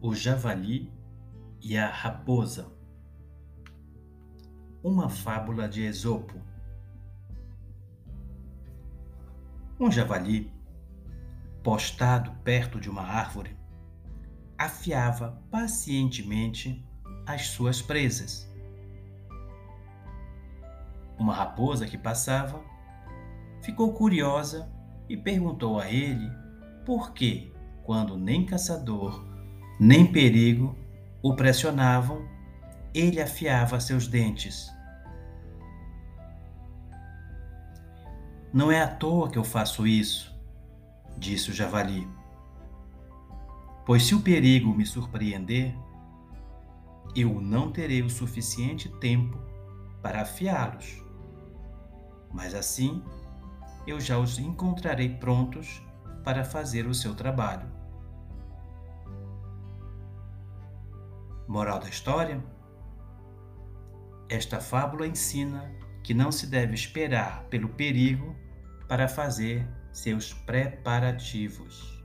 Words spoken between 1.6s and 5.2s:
e a raposa. Uma